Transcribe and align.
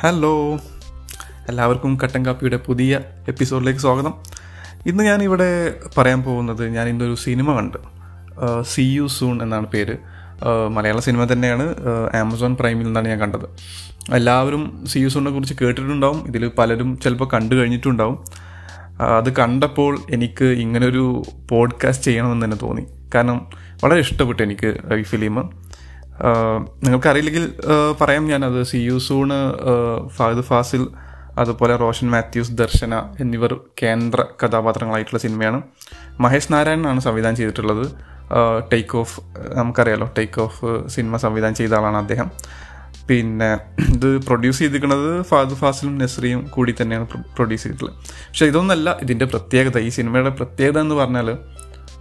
Hello 0.00 0.56
എല്ലാവർക്കും 1.48 1.98
കട്ടൻ 2.04 2.26
കാപ്പിയുടെ 2.26 2.56
പുതിയ 2.56 3.00
എപ്പിസോഡിലേക്ക് 3.28 3.80
സ്വാഗതം. 3.80 4.14
ഇന്ന് 4.86 5.04
ഞാനിവിടെ 5.04 5.74
പറയാൻ 5.98 6.22
പോകുന്നത് 6.22 6.68
ഞാൻ 6.68 6.88
ഇന്നൊരു 6.88 7.14
സിനിമ 7.14 7.56
കണ്ട്. 7.56 7.76
സി 8.62 8.82
യു 8.82 9.06
സൂൺ 9.06 9.42
എന്നാണ് 9.42 9.66
പേര്. 9.66 9.96
മലയാള 10.70 11.00
സിനിമ 11.00 11.24
തന്നെയാണ്. 11.24 11.74
ആമസോൺ 12.16 12.56
പ്രൈമിൽ 12.56 12.84
നിന്നാണ് 12.84 13.08
ഞാൻ 13.08 13.20
കണ്ടത്. 13.20 13.48
എല്ലാവരും 14.14 14.84
സി 14.86 14.98
യു 14.98 15.08
സൂണിനെ 15.08 15.30
കുറിച്ച് 15.30 15.54
കേട്ടിട്ടുണ്ടാവും. 15.62 16.26
ഇതിൽ 16.26 16.50
പലരും 16.58 16.98
ചിലപ്പോൾ 16.98 17.28
കണ്ടു 17.34 17.54
കഴിഞ്ഞിട്ടുണ്ടാവും. 17.54 18.24
അത് 19.00 19.36
കണ്ടപ്പോൾ 19.36 19.98
എനിക്ക് 20.10 20.44
ഇങ്ങനൊരു 20.44 21.22
പോഡ്കാസ്റ്റ് 21.50 22.04
ചെയ്യണമെന്ന് 22.04 22.44
തന്നെ 22.44 22.56
തോന്നി. 22.56 22.86
കാരണം 23.14 23.46
വളരെ 23.84 24.00
ഇഷ്ടപ്പെട്ടു 24.00 24.42
എനിക്ക് 24.42 24.94
ഈ 24.94 25.02
ഫിലിം 25.02 25.50
നിങ്ങൾക്കറിയില്ലെങ്കിൽ 26.84 27.44
പറയാം. 28.00 28.24
ഞാനത് 28.28 28.60
see 28.70 28.78
you 28.88 28.96
soon 28.98 29.38
Fahadh 30.16 30.44
Faasil 30.50 30.84
അതുപോലെ 31.38 31.74
റോഷൻ 31.76 32.10
മാത്യൂസ് 32.10 32.52
ദർശന 32.52 32.94
എന്നിവർ 33.20 33.52
കേന്ദ്ര 33.82 34.20
കഥാപാത്രങ്ങളായിട്ടുള്ള 34.42 35.20
സിനിമയാണ്. 35.24 35.58
മഹേഷ് 36.20 36.52
നാരായണനാണ് 36.52 37.00
സംവിധാനം 37.00 37.36
ചെയ്തിട്ടുള്ളത്. 37.36 37.84
ടേക്ക് 38.72 38.96
ഓഫ് 38.98 39.20
നമുക്കറിയാലോ 39.58 40.06
ടേക്ക് 40.18 40.40
ഓഫ് 40.40 40.70
സിനിമ 40.94 41.16
സംവിധാനം 41.24 41.54
ചെയ്ത 41.54 41.74
ആളാണ് 41.74 41.96
അദ്ദേഹം. 41.96 42.30
പിന്നെ 43.08 43.50
ഇത് 43.94 44.08
പ്രൊഡ്യൂസ് 44.26 44.58
ചെയ്തിരിക്കുന്നത് 44.58 45.22
ഫാദു 45.22 45.54
ഫാസിലും 45.60 45.98
നസ്രിയും 45.98 46.40
കൂടി 46.54 46.74
തന്നെയാണ് 46.80 47.06
പ്രൊഡ്യൂസ് 47.36 47.62
ചെയ്തിട്ടുള്ളത്. 47.62 47.96
പക്ഷേ 48.28 48.46
ഇതൊന്നല്ല 48.46 48.96
ഇതിന്റെ 49.04 49.24
പ്രത്യേകത. 49.24 49.78
ഈ 49.78 49.88
സിനിമയുടെ 49.98 50.32
പ്രത്യേകത 50.40 50.78
എന്ന് 50.86 50.94
പറഞ്ഞാൽ 50.94 51.30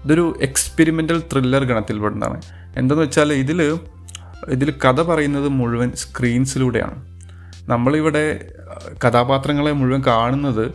ഇതൊരു 0.05 0.25
എക്സ്പെരിമെന്റൽ 0.47 1.19
ത്രില്ലർ 1.31 1.63
ഗണത്തിൽപ്പെടുന്നതാണ് 1.63 2.39
എന്തെന്ന് 2.79 3.03
വെച്ചാൽ 3.03 3.29
ഇതിൽ 3.33 3.61
ഇതിൽ 4.45 4.71
കഥ 4.85 5.01
പറയുന്നത് 5.01 5.47
മുഴുവൻ 5.47 5.91
സ്ക്രീൻസിലൂടെയാണ് 5.95 6.97
നമ്മളിവിടെ 7.67 8.25
കഥാപാത്രങ്ങളെ 9.05 9.71
മുഴുവൻ 9.71 10.01
കാണുന്നത് 10.01 10.65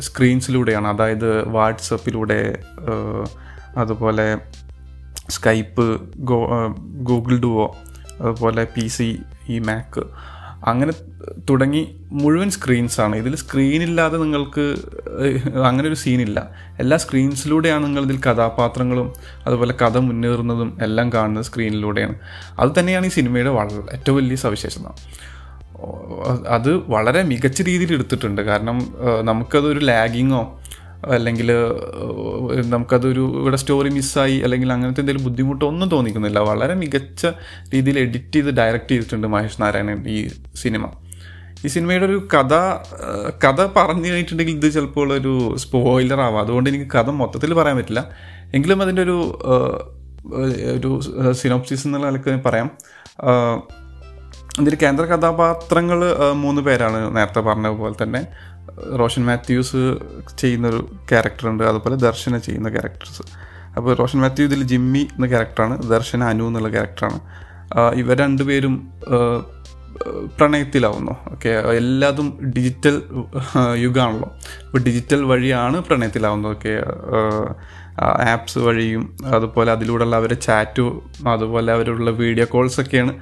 സ്ക്രീൻസിലൂടെയാണ് 0.00 0.88
അതായത് 0.88 1.48
വാട്സപ്പിലൂടെ 1.48 2.58
അതുപോലെ 3.76 4.36
സ്കൈപ്പ് 5.30 5.86
ഗോ 6.18 6.38
ഗൂഗിൾ 7.02 7.40
ഡുവോ 7.40 7.66
അതുപോലെ 8.20 8.64
പി 8.64 8.86
സി 8.88 9.08
ഈ 9.48 9.58
മാക്ക് 9.58 10.02
അങ്ങനെ 10.66 10.92
തുടങ്ങി 11.50 11.82
മുഴുവൻ 12.10 12.50
സ്ക്രീൻസാണ് 12.50 13.16
ഇതിൽ 13.16 13.36
സ്ക്രീനില്ലാതെ 13.36 14.18
നിങ്ങൾക്ക് 14.18 14.66
അങ്ങനെ 15.66 15.88
ഒരു 15.88 15.94
സീനില്ല. 15.94 16.50
എല്ലാ 16.80 16.96
സ്ക്രീൻസിലൂടെയാണ് 16.96 17.86
നിങ്ങൾ 17.86 18.02
ഇതിൽ 18.02 18.18
കഥാപാത്രങ്ങളും 18.26 19.12
അതുപോലെ 19.46 19.74
കഥ 19.82 19.98
മുന്നേറുന്നതും 19.98 20.78
എല്ലാം 20.82 21.12
കാണുന്നത് 21.12 21.44
സ്ക്രീനിലൂടെയാണ് 21.44 22.14
അത് 22.58 22.80
തന്നെയാണ് 22.80 23.06
ഈ 23.06 23.08
സിനിമയുടെ 23.08 23.50
വളരെ 23.50 23.82
ഏറ്റവും 23.92 24.16
വലിയ 24.16 24.36
സവിശേഷത. 24.36 24.86
അത് 26.48 26.70
വളരെ 26.90 27.22
മികച്ച 27.22 27.62
രീതിയിൽ 27.62 27.92
എടുത്തിട്ടുണ്ട്. 27.94 28.42
കാരണം 28.42 28.78
നമുക്കതൊരു 29.22 29.78
ലാഗിങ്ങോ 29.78 30.60
അല്ലെങ്കിൽ 31.14 31.48
നമുക്കതൊരു 32.74 33.24
ഇവിടെ 33.40 33.56
സ്റ്റോറി 33.56 33.88
മിസ്സായി 33.88 34.36
അല്ലെങ്കിൽ 34.36 34.72
അങ്ങനത്തെ 34.72 35.00
എന്തെങ്കിലും 35.00 35.26
ബുദ്ധിമുട്ടോ 35.28 35.66
ഒന്നും 35.66 35.88
തോന്നിക്കുന്നില്ല. 35.88 36.38
വളരെ 36.38 36.74
മികച്ച 36.74 37.26
രീതിയിൽ 37.74 37.98
എഡിറ്റ് 37.98 38.32
ചെയ്ത് 38.32 38.50
ഡയറക്റ്റ് 38.56 38.88
ചെയ്തിട്ടുണ്ട് 38.88 39.26
മഹേഷ് 39.26 39.62
നാരായണൻ 39.62 40.08
ഈ 40.08 40.28
സിനിമ. 40.62 40.86
ഈ 41.64 41.68
സിനിമയുടെ 41.68 42.06
ഒരു 42.06 42.28
കഥ 42.34 42.54
കഥ 43.44 43.60
പറഞ്ഞു 43.76 44.08
കഴിഞ്ഞിട്ടുണ്ടെങ്കിൽ 44.08 44.56
ഇത് 44.56 44.72
ചിലപ്പോൾ 44.72 45.12
ഒരു 45.12 45.54
സ്പോയിലർ 45.58 46.20
ആവാം. 46.20 46.40
അതുകൊണ്ട് 46.40 46.70
എനിക്ക് 46.70 46.90
കഥ 46.92 47.10
മൊത്തത്തിൽ 47.20 47.54
പറയാൻ 47.54 47.76
പറ്റില്ല. 47.76 48.10
എങ്കിലും 48.54 48.82
അതിന്റെ 48.82 49.02
ഒരു 49.02 49.16
ഒരു 50.76 50.90
സിനോപ്സിസ് 51.32 51.86
എന്നുള്ള 51.86 52.06
നിലയ്ക്ക് 52.06 52.42
പറയാം. 52.48 52.70
ഇതിന്റെ 54.60 54.78
കേന്ദ്ര 54.82 55.04
കഥാപാത്രങ്ങൾ 55.04 56.00
മൂന്ന് 56.32 56.62
പേരാണ് 56.62 57.16
നേരത്തെ 57.16 57.40
പറഞ്ഞ 57.40 57.68
പോലെ 57.68 58.02
തന്നെ. 58.02 58.20
റോഷൻ 58.96 59.24
മാത്യൂസ് 59.26 59.80
ചെയ്യുന്നൊരു 60.38 60.80
ക്യാരക്ടറുണ്ട്. 61.10 61.64
അതുപോലെ 61.64 61.96
ദർശന 61.96 62.38
ചെയ്യുന്ന 62.38 62.68
ക്യാരക്ടേഴ്സ്. 62.68 63.22
അപ്പോൾ 63.76 63.94
റോഷൻ 63.94 64.20
മാത്യു 64.20 64.44
ഇതിൽ 64.44 64.62
ജിമ്മി 64.62 64.98
എന്ന 64.98 65.26
ക്യാരക്ടറാണ്. 65.26 65.82
ദർശന 65.82 66.22
അനു 66.22 66.44
എന്നുള്ള 66.46 66.68
ക്യാരക്ടറാണ്. 66.68 67.18
ഇവർ 67.94 68.16
രണ്ടുപേരും 68.18 68.74
പ്രണയത്തിലാവുന്നു. 70.38 71.14
ഓക്കെ 71.32 71.50
എല്ലാതും 71.80 72.28
ഡിജിറ്റൽ 72.56 72.96
യുഗമാണല്ലോ 73.84 74.28
അപ്പോൾ 74.66 74.82
ഡിജിറ്റൽ 74.86 75.22
വഴിയാണ് 75.32 75.78
പ്രണയത്തിലാവുന്നത്. 75.88 76.52
ഓക്കെ 76.56 76.74
ആപ്സ് 78.32 78.58
വഴിയും 78.58 79.02
അതുപോലെ 79.36 79.70
അതിലൂടെയുള്ള 79.72 80.16
അവരുടെ 80.16 80.38
ചാറ്റും 80.46 81.02
അതുപോലെ 81.32 81.70
അവരുള്ള 81.72 82.10
വീഡിയോ 82.10 82.46
കോൾസ് 82.54 82.78
ഒക്കെയാണ് 82.80 83.12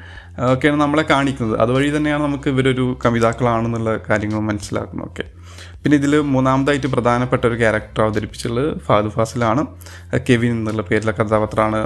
ഒക്കെയാണ് 0.53 0.79
നമ്മളെ 0.81 1.05
കാണിക്കുന്നത്. 1.11 1.57
അതുവഴി 1.61 1.89
തന്നെയാണ് 1.97 2.23
നമുക്ക് 2.23 2.49
ഇവരൊരു 2.51 2.99
കവിതാക്കളാണെന്നുള്ള 3.05 3.91
കാര്യങ്ങൾ 4.11 4.41
മനസ്സിലാക്കുന്നത്. 4.41 5.09
ഓക്കെ 5.11 5.25
പിന്നെ 5.83 5.97
ഇതിൽ 5.97 6.15
മൂന്നാമതായിട്ട് 6.35 6.87
പ്രധാനപ്പെട്ട 6.87 7.43
ഒരു 7.47 7.57
ക്യാരക്ടർ 7.63 8.03
അവതരിപ്പിച്ചുള്ളത് 8.03 8.79
ഫാദു 8.87 9.09
ഫാസിലാണ് 9.09 9.63
കെവിൻ 10.29 10.53
എന്നുള്ള 10.53 10.83
പേരിലെ 10.83 11.13
കഥാപാത്രമാണ്. 11.13 11.81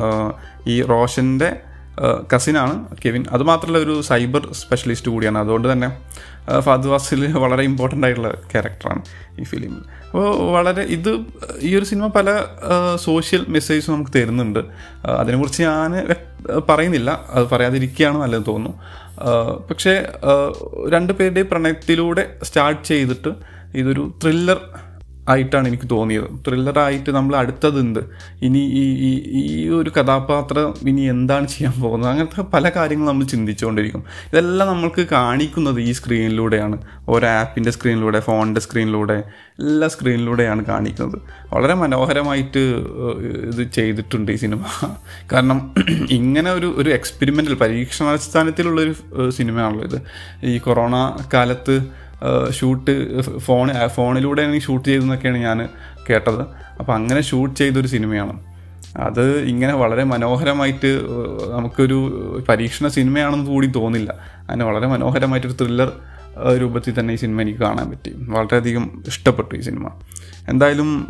ഈ 0.66 0.82
റോഷന്റെ 0.82 1.50
കസിനാണ് 2.34 2.74
കെവിൻ. 3.04 3.24
അതുമാത്രമല്ല 3.30 3.78
ഒരു 3.78 4.00
സൈബർ 4.00 4.52
സ്പെഷ്യലിസ്റ്റ് 4.52 5.10
കൂടിയാണ്. 5.10 5.38
അതുകൊണ്ട് 5.38 5.72
തന്നെ 5.72 5.88
ഫാദു 6.58 6.88
വാസിൽ 6.88 7.32
വളരെ 7.36 7.62
ഇമ്പോർട്ടന്റ് 7.62 8.06
ആയിട്ടുള്ള 8.06 8.30
ക്യാരക്ടറാണ് 8.52 9.02
ഈ 9.40 9.44
ഫിലിമിൽ 9.44 9.80
അപ്പോൾ 10.04 10.52
വളരെ 10.52 10.82
ഇത് 10.82 11.10
ഈ 11.60 11.76
ഒരു 11.76 11.84
സിനിമ 11.84 12.06
പല 12.06 12.28
സോഷ്യൽ 12.96 13.46
മെസ്സേജും 13.48 13.94
നമുക്ക് 13.94 14.10
തരുന്നുണ്ട്. 14.18 14.58
അതിനെക്കുറിച്ച് 15.06 15.62
ഞാൻ 15.62 15.92
പറയുന്നില്ല. 16.68 17.10
അത് 17.30 17.44
പറയാതിരിക്കുകയാണ് 17.48 18.18
നല്ലത് 18.22 18.46
തോന്നുന്നു. 18.46 18.80
പക്ഷേ 19.70 19.94
രണ്ട് 20.92 21.12
പേരുടെ 21.12 21.42
പ്രണയത്തിലൂടെ 21.42 22.36
സ്റ്റാർട്ട് 22.42 22.84
ചെയ്തിട്ട് 22.84 23.32
ഇതൊരു 23.74 24.14
ത്രില്ലർ 24.22 24.60
ആയിട്ടാണ് 25.28 25.68
എനിക്ക് 25.68 25.90
തോന്നിയത്. 25.90 26.24
ത്രില്ലറായിട്ട് 26.48 27.10
നമ്മൾ 27.10 27.36
അടുത്തതുണ്ട്. 27.36 28.00
ഇനി 28.42 28.58
ഈ 28.58 28.84
ഈ 29.08 29.12
ഈ 29.40 29.68
ഒരു 29.68 29.90
കഥാപാത്രം 29.90 30.88
ഇനി 30.88 31.00
എന്താണ് 31.00 31.46
ചെയ്യാൻ 31.46 31.80
പോകുന്നത്? 31.80 32.10
അങ്ങനത്തെ 32.10 32.42
പല 32.42 32.68
കാര്യങ്ങളും 32.68 33.10
നമ്മൾ 33.10 33.24
ചിന്തിച്ചുകൊണ്ടിരിക്കും. 33.24 34.04
ഇതെല്ലാം 34.32 34.68
നമ്മൾക്ക് 34.68 35.06
കാണിക്കുന്നത് 35.12 35.80
ഈ 35.80 35.92
സ്ക്രീനിലൂടെയാണ്. 35.92 36.78
ഓരോ 37.08 37.28
ആപ്പിന്റെ 37.28 37.70
സ്ക്രീനിലൂടെ 37.70 38.20
ഫോണിന്റെ 38.20 38.60
സ്ക്രീനിലൂടെ 38.60 39.24
എല്ലാ 39.58 39.88
സ്ക്രീനിലൂടെയാണ് 39.88 40.64
കാണിക്കുന്നത്. 40.64 41.18
വളരെ 41.52 41.74
മനോഹരമായിട്ട് 41.74 42.62
ഇത് 43.52 43.72
ചെയ്തിട്ടുണ്ട് 43.72 44.32
ഈ 44.32 44.36
സിനിമ. 44.36 44.64
കാരണം 45.32 45.74
ഇങ്ങനെ 46.10 46.50
ഒരു 46.50 46.74
ഒരു 46.76 46.90
എക്സ്പെരിമെന്റൽ 46.90 47.54
പരീക്ഷണാടിസ്ഥാനത്തിലുള്ളൊരു 47.54 48.94
സിനിമയാണല്ലോ 49.30 49.84
ഇത് 49.84 49.98
ഈ 50.44 50.58
കൊറോണ 50.58 50.96
കാലത്ത് 51.34 52.05
ഷൂട്ട് 52.50 53.20
ഫോൺ 53.38 53.88
ഫോണിലൂടെയാണ് 53.96 54.60
ഷൂട്ട് 54.60 54.88
ചെയ്തെന്നൊക്കെയാണ് 54.88 55.38
ഞാൻ 55.38 55.68
കേട്ടത്. 56.10 56.42
അപ്പോൾ 56.78 56.92
അങ്ങനെ 56.92 57.20
ഷൂട്ട് 57.20 57.56
ചെയ്തൊരു 57.58 57.86
സിനിമയാണ്. 57.86 58.34
അത് 58.96 59.40
ഇങ്ങനെ 59.40 59.74
വളരെ 59.74 60.04
മനോഹരമായിട്ട് 60.04 61.00
നമുക്കൊരു 61.56 61.98
പരീക്ഷണ 62.48 62.88
സിനിമയാണെന്ന് 62.88 63.46
കൂടി 63.46 63.66
തോന്നില്ല. 63.66 64.14
അങ്ങനെ 64.40 64.64
വളരെ 64.64 64.86
മനോഹരമായിട്ടൊരു 64.86 65.56
ത്രില്ലർ 65.60 65.92
രൂപത്തിൽ 66.60 67.00
തന്നെ 67.00 67.14
ഈ 67.14 67.16
സിനിമ 67.16 67.40
എനിക്ക് 67.40 67.58
കാണാൻ 67.58 67.90
പറ്റി. 67.90 68.10
വളരെയധികം 68.28 69.02
ഇഷ്ടപ്പെട്ടു 69.06 69.54
ഈ 69.56 69.60
സിനിമ. 69.60 69.90
എന്തായാലും 70.48 71.08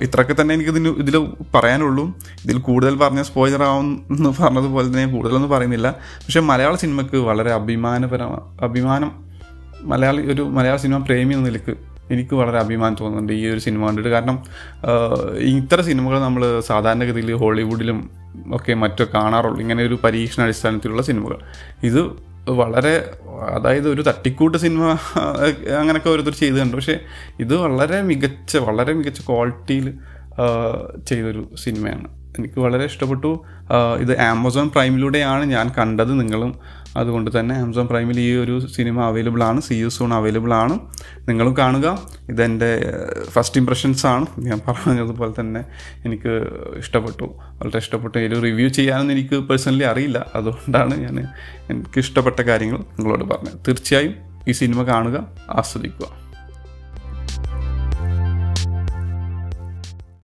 ഇത്രയൊക്കെ 0.00 0.34
തന്നെ 0.40 0.54
എനിക്ക് 0.54 0.70
ഇതിന് 0.70 0.88
ഇതിൽ 0.88 1.28
പറയാനുള്ളൂ. 1.54 2.04
ഇതിൽ 2.44 2.58
കൂടുതൽ 2.58 2.96
പറഞ്ഞ 2.96 3.22
സ്പോയിലർ 3.22 3.62
ആവുമെന്ന് 3.62 4.42
പറഞ്ഞതുപോലെ 4.42 4.88
തന്നെ 4.88 5.06
കൂടുതലൊന്നും 5.06 5.50
പറയുന്നില്ല. 5.50 5.90
പക്ഷേ 6.24 6.40
മലയാള 6.40 6.74
സിനിമയ്ക്ക് 6.74 7.16
വളരെ 7.16 7.52
അഭിമാനപര 7.52 8.22
അഭിമാനം 8.68 9.27
മലയാളി 9.82 10.22
ഒരു 10.32 10.42
മലയാള 10.42 10.76
സിനിമ 10.76 10.98
പ്രേമി 10.98 11.34
എന്ന 11.34 11.44
നിലയ്ക്ക് 11.44 11.76
എനിക്ക് 12.10 12.34
വളരെ 12.34 12.58
അഭിമാനം 12.58 12.96
തോന്നുന്നുണ്ട് 13.00 13.32
ഈ 13.32 13.46
ഒരു 13.46 13.58
സിനിമ 13.58 13.86
കണ്ടിട്ട്. 13.86 14.08
കാരണം 14.08 14.42
ഇത്ര 15.38 15.80
സിനിമകൾ 15.80 16.20
നമ്മൾ 16.20 16.60
സാധാരണഗതിയിൽ 16.60 17.34
ഹോളിവുഡിലും 17.34 18.10
ഒക്കെ 18.52 18.74
മറ്റോ 18.74 19.06
കാണാറുള്ളൂ. 19.14 19.60
ഇങ്ങനെ 19.60 19.84
ഒരു 19.84 19.98
പരീക്ഷണ 20.04 20.42
അടിസ്ഥാനത്തിലുള്ള 20.42 21.02
സിനിമകൾ. 21.02 21.38
ഇത് 21.82 22.28
വളരെ 22.48 23.10
അതായത് 23.56 23.88
ഒരു 23.88 24.02
തട്ടിക്കൂട്ട് 24.02 24.58
സിനിമ 24.58 24.82
അങ്ങനെയൊക്കെ 25.78 26.10
ഓരോരുത്തർ 26.10 26.32
ചെയ്തിട്ടുണ്ട് 26.32 26.76
പക്ഷേ 26.76 27.00
ഇത് 27.40 27.56
വളരെ 27.56 28.02
മികച്ച 28.02 28.56
വളരെ 28.56 28.92
മികച്ച 28.92 29.20
ക്വാളിറ്റിയിൽ 29.20 29.94
ചെയ്തൊരു 31.06 31.48
സിനിമയാണ്. 31.56 32.17
എനിക്ക് 32.38 32.60
വളരെ 32.60 32.84
ഇഷ്ടപ്പെട്ടു. 32.84 33.44
ഇത് 34.00 34.20
ആമസോൺ 34.20 34.68
പ്രൈമിലൂടെയാണ് 34.68 35.44
ഞാൻ 35.44 35.70
കണ്ടത് 35.78 36.20
നിങ്ങളും. 36.20 36.58
അതുകൊണ്ട് 36.96 37.40
തന്നെ 37.40 37.54
ആമസോൺ 37.54 37.86
പ്രൈമിൽ 37.86 38.20
ഈ 38.20 38.36
ഒരു 38.36 38.66
സിനിമ 38.66 39.00
അവൈലബിൾ 39.00 39.42
ആണ്. 39.42 39.60
സി 39.60 39.74
യു 39.74 39.88
സൂൺ 39.88 40.14
അവൈലബിൾ 40.14 40.54
ആണ്. 40.54 40.78
നിങ്ങളും 41.28 41.56
കാണുക. 41.56 42.02
ഇതെന്റെ 42.28 42.70
ഫസ്റ്റ് 43.30 43.60
ഇംപ്രഷൻസ് 43.60 44.06
ആണ്. 44.06 44.26
ഞാൻ 44.38 44.60
പറഞ്ഞതുപോലെ 44.68 45.40
തന്നെ 45.40 45.64
എനിക്ക് 46.04 46.32
ഇഷ്ടപ്പെട്ടു. 46.78 47.24
വളരെ 47.24 47.78
ഇഷ്ടപ്പെട്ടു. 47.78 48.18
ഇതിൽ 48.18 48.42
റിവ്യൂ 48.42 48.68
ചെയ്യാനൊന്നും 48.68 49.14
എനിക്ക് 49.14 49.34
പേഴ്സണലി 49.34 49.84
അറിയില്ല. 49.84 50.26
അതുകൊണ്ടാണ് 50.34 50.94
ഞാൻ 51.00 51.18
എനിക്ക് 51.70 51.98
ഇഷ്ടപ്പെട്ട 51.98 52.40
കാര്യങ്ങൾ 52.40 52.78
നിങ്ങളോട് 52.78 53.24
പറഞ്ഞത്. 53.24 53.58
തീർച്ചയായും 53.68 54.14
ഈ 54.48 54.52
സിനിമ 54.52 54.82
കാണുക 54.82 55.16
ആസ്വദിക്കുക. 55.50 56.27